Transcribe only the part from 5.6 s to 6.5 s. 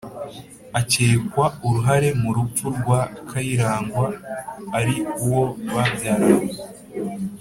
babyaranye